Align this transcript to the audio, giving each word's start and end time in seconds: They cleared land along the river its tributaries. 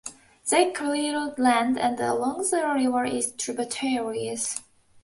They 0.49 0.71
cleared 0.71 1.37
land 1.37 1.77
along 1.77 2.47
the 2.49 2.67
river 2.75 3.05
its 3.05 3.33
tributaries. 3.37 4.59